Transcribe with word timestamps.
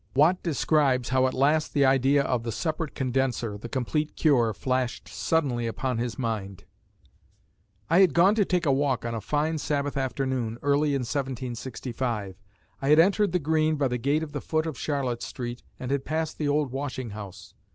Watt 0.15 0.41
describes 0.41 1.09
how 1.09 1.27
at 1.27 1.33
last 1.35 1.75
the 1.75 1.85
idea 1.85 2.23
of 2.23 2.41
the 2.41 2.51
"separate 2.51 2.95
condenser," 2.95 3.55
the 3.55 3.69
complete 3.69 4.15
cure, 4.15 4.51
flashed 4.51 5.07
suddenly 5.07 5.67
upon 5.67 5.99
his 5.99 6.17
mind: 6.17 6.63
I 7.87 7.99
had 7.99 8.15
gone 8.15 8.33
to 8.33 8.43
take 8.43 8.65
a 8.65 8.71
walk 8.71 9.05
on 9.05 9.13
a 9.13 9.21
fine 9.21 9.59
Sabbath 9.59 9.97
afternoon, 9.97 10.57
early 10.63 10.95
in 10.95 11.01
1765. 11.01 12.35
I 12.81 12.89
had 12.89 12.97
entered 12.97 13.31
the 13.31 13.37
green 13.37 13.75
by 13.75 13.89
the 13.89 13.99
gate 13.99 14.23
at 14.23 14.31
the 14.33 14.41
foot 14.41 14.65
of 14.65 14.75
Charlotte 14.75 15.21
Street 15.21 15.61
and 15.79 15.91
had 15.91 16.03
passed 16.03 16.39
the 16.39 16.47
old 16.47 16.71
washing 16.71 17.11
house. 17.11 17.53